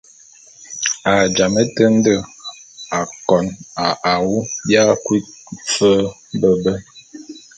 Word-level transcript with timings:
A 1.11 1.13
jamé 1.35 1.61
te 1.75 1.83
nde 1.95 2.13
akon 2.99 3.45
a 3.85 3.85
awu 4.13 4.33
bia 4.65 4.83
kui 5.05 5.19
fe 5.73 5.89
be 6.39 6.49
be. 6.63 6.73